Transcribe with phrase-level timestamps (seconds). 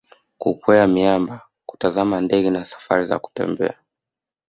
[0.37, 3.77] kukwea miamba kutazama ndege na safari za kutembea